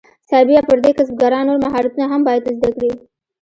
[0.29, 2.91] سربیره پر دې کسبګران نور مهارتونه هم باید زده کړي.